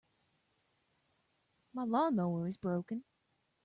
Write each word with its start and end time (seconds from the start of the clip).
My 1.73 1.83
lawn-mower 1.83 2.47
is 2.47 2.57
broken. 2.57 3.03